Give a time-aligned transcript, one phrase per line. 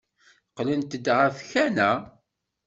[0.49, 1.91] Qqlent-d ɣer tkanna.